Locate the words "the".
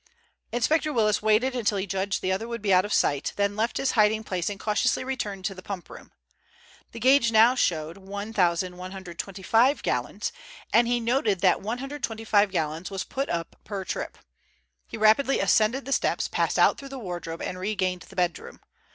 2.23-2.31, 5.53-5.61, 6.91-6.99, 15.85-15.93, 16.89-16.97, 18.01-18.15